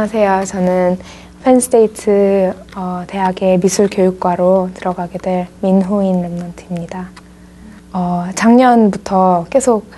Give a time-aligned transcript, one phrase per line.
[0.00, 0.46] 안녕하세요.
[0.46, 0.98] 저는
[1.44, 7.08] 펜스테이트 어, 대학의 미술교육과로 들어가게 될 민호인 랩런트입니다.
[7.92, 9.90] 어, 작년부터 계속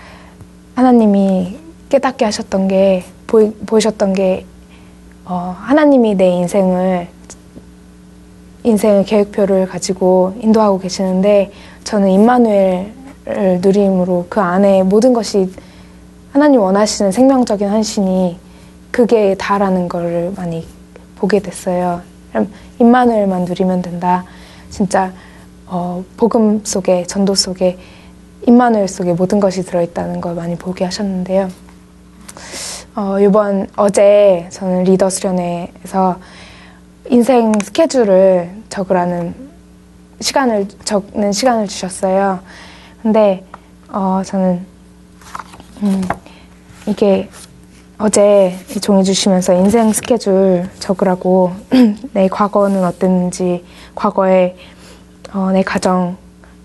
[0.75, 1.57] 하나님이
[1.89, 4.45] 깨닫게 하셨던 게 보이, 보이셨던 게
[5.25, 7.07] 어, 하나님이 내 인생을
[8.65, 11.53] 인생의 계획표를 가지고 인도하고 계시는데
[11.85, 15.53] 저는 임마누엘을 누림으로 그 안에 모든 것이
[16.33, 18.43] 하나님 원하시는 생명적인 헌신이
[18.93, 20.67] 그게 다라는 걸 많이
[21.17, 22.03] 보게 됐어요.
[22.79, 24.25] 임마누엘만 누리면 된다.
[24.71, 25.13] 진짜
[25.67, 27.79] 어, 복음 속에 전도 속에
[28.47, 31.49] 임마누엘 속에 모든 것이 들어있다는 걸 많이 보게 하셨는데요.
[32.95, 36.19] 어, 이번 어제 저는 리더 수련회에서
[37.09, 39.35] 인생 스케줄을 적으라는
[40.21, 42.41] 시간을 적는 시간을 주셨어요.
[43.03, 43.45] 근데
[43.89, 44.67] 어, 저는
[45.83, 46.03] 음,
[46.87, 47.31] 이게
[48.05, 51.53] 어제 종이 주시면서 인생 스케줄 적으라고
[52.13, 54.57] 내 과거는 어땠는지 과거에
[55.33, 56.17] 어, 내 가정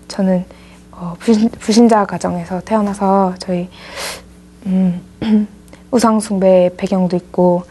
[0.08, 0.44] 저는
[0.90, 3.68] 어, 부신, 자 가정에서 태어나서 저희
[4.66, 5.00] 음,
[5.92, 7.62] 우상 숭배 배경도 있고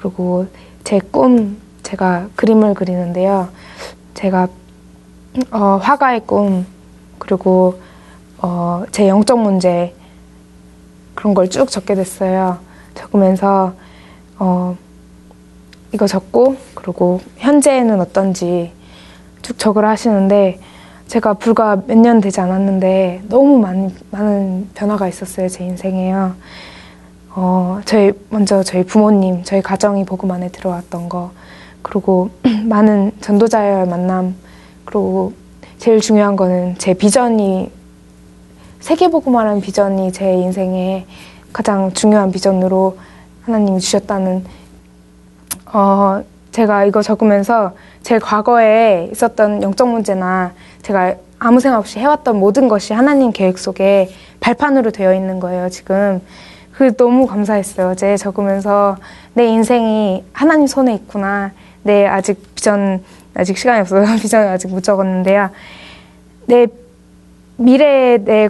[0.00, 0.48] 그리고
[0.82, 3.50] 제 꿈 제가 그림을 그리는데요
[4.14, 4.48] 제가
[5.52, 6.66] 어, 화가의 꿈
[7.20, 7.80] 그리고
[8.38, 9.94] 어, 제 영적 문제
[11.14, 12.71] 그런 걸 쭉 적게 됐어요.
[12.94, 13.74] 적으면서
[14.38, 14.76] 어,
[15.92, 18.72] 이거 적고 그리고 현재는 어떤지
[19.42, 20.58] 쭉 적으라 하시는데
[21.08, 26.34] 제가 불과 몇 년 되지 않았는데 너무 많이, 많은 변화가 있었어요 제 인생에요.
[27.34, 31.32] 어, 저희 먼저 저희 부모님 저희 가정이 복음 안에 들어왔던 거
[31.82, 32.30] 그리고
[32.64, 34.34] 많은 전도자의 만남
[34.84, 35.32] 그리고
[35.78, 37.70] 제일 중요한 거는 제 비전이
[38.80, 41.06] 세계 복음화라는 비전이 제 인생에
[41.52, 42.98] 가장 중요한 비전으로
[43.42, 44.44] 하나님이 주셨다는
[45.72, 50.52] 어, 제가 이거 적으면서 제 과거에 있었던 영적 문제나
[50.82, 54.10] 제가 아무 생각 없이 해왔던 모든 것이 하나님 계획 속에
[54.40, 56.20] 발판으로 되어 있는 거예요, 지금.
[56.72, 57.90] 그 너무 감사했어요.
[57.90, 58.96] 어제 적으면서
[59.34, 61.52] 내 인생이 하나님 손에 있구나.
[61.82, 63.02] 내 아직 비전,
[63.34, 65.50] 아직 시간이 없어서 비전을 아직 못 적었는데요.
[66.46, 66.66] 내
[67.56, 68.48] 미래에 내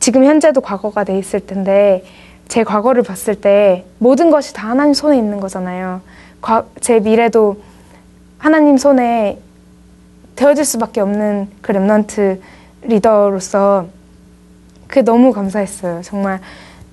[0.00, 2.04] 지금 현재도 과거가 돼 있을 텐데
[2.48, 6.00] 제 과거를 봤을 때 모든 것이 다 하나님 손에 있는 거잖아요.
[6.40, 7.60] 과, 제 미래도
[8.38, 9.38] 하나님 손에
[10.36, 12.38] 되어질 수밖에 없는 그 랩런트
[12.82, 13.86] 리더로서
[14.86, 16.00] 그게 너무 감사했어요.
[16.02, 16.40] 정말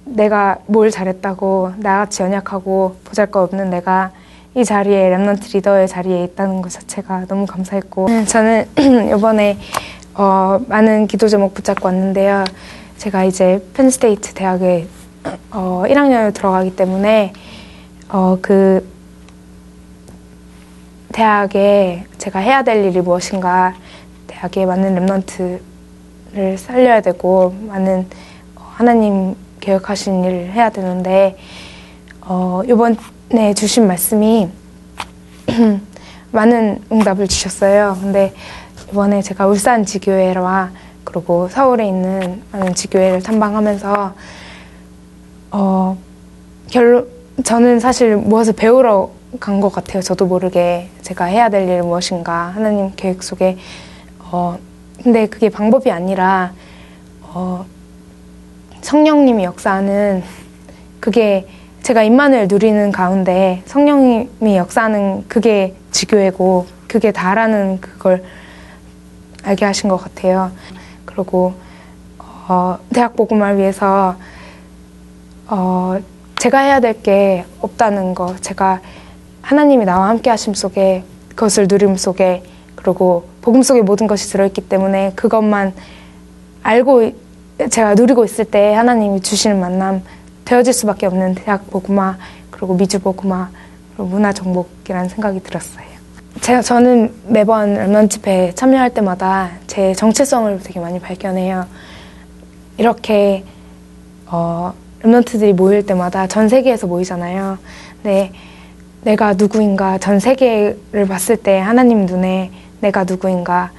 [0.04, 4.12] 내가 뭘 잘했다고 나같이 연약하고 보잘것 없는 내가
[4.56, 8.68] 이 자리에 remnant 리더의 자리에 있다는 것 자체가 너무 감사했고 저는
[9.16, 9.58] 이번에
[10.16, 12.46] 어, 많은 기도 제목 붙잡고 왔는데요.
[12.98, 14.88] 제가 이제 Penn State 대학에
[15.52, 17.34] 어, 1학년에 들어가기 때문에
[18.10, 18.88] 어, 그
[21.12, 23.76] 대학에 제가 해야 될 일이 무엇인가
[24.28, 28.08] 대학에 많은 remnant를 살려야 되고 많은
[28.56, 31.38] 어, 하나님 계획하신 일을 해야 되는데
[32.22, 34.50] 어, 이번에 주신 말씀이
[36.32, 37.98] 많은 응답을 주셨어요.
[38.02, 38.34] 근데
[38.90, 40.72] 이번에 제가 울산 지교회와
[41.06, 44.14] 그리고 서울에 있는 많은 지교회를 탐방하면서
[45.52, 45.98] 어
[46.70, 47.08] 결론
[47.44, 50.02] 저는 사실 무엇을 배우러 간 것 같아요.
[50.02, 53.58] 저도 모르게 제가 해야 될 일 무엇인가 하나님 계획 속에
[54.20, 54.58] 어
[55.04, 56.54] 근데 그게 방법이 아니라
[57.22, 57.66] 어
[58.82, 60.24] 성령님이 역사하는
[61.00, 61.48] 그게
[61.84, 68.24] 제가 임만을 누리는 가운데 성령님이 역사하는 그게 지교회고 그게 다라는 그걸
[69.44, 70.52] 알게 하신 것 같아요.
[71.06, 71.54] 그리고
[72.48, 74.16] 어, 대학 복음을 위해서
[75.48, 75.98] 어,
[76.38, 78.82] 제가 해야 될 게 없다는 거, 제가
[79.42, 82.44] 하나님이 나와 함께 하심 속에 그것을 누림 속에
[82.76, 85.74] 그리고 복음 속에 모든 것이 들어있기 때문에 그것만
[86.64, 87.12] 알고
[87.70, 90.02] 제가 누리고 있을 때 하나님이 주시는 만남
[90.46, 92.18] 되어질 수밖에 없는 대학 복음화
[92.52, 93.50] 그리고 미주 복음화
[93.96, 95.86] 그리고 문화 정복이라는 생각이 들었어요.
[96.42, 101.66] 제가 저는 매번 랩넌 집회에 참여할 때마다 제 정체성을 되게 많이 발견해요.
[102.78, 103.44] 이렇게
[104.26, 104.74] 어,
[105.04, 107.58] remnant들이 모일 때마다 전 세계에서 모이잖아요.
[108.02, 108.32] 근데
[109.04, 113.72] 내가 누구인가 전 세계를 봤을 때 하나님 눈에 내가 누구인가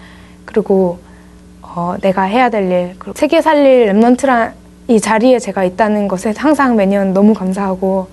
[0.44, 0.98] 그리고
[1.62, 4.52] 어, 내가 해야 될 일, 세계 살릴 remnant란
[4.88, 8.08] 이 자리에 제가 있다는 것에 항상 매년 너무 감사하고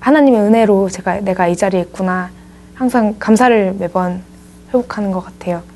[0.00, 2.30] 하나님의 은혜로 제가 내가 이 자리에 있구나
[2.74, 4.24] 항상 감사를 매번
[4.70, 5.73] 회복하는 것 같아요.